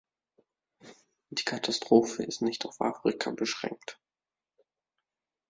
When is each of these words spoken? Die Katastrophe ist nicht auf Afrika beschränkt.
Die 1.29 1.43
Katastrophe 1.43 2.23
ist 2.23 2.41
nicht 2.41 2.65
auf 2.65 2.81
Afrika 2.81 3.29
beschränkt. 3.29 3.99